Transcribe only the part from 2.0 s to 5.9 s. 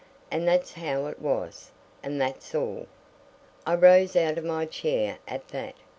and that's all." I rose out of my chair at that.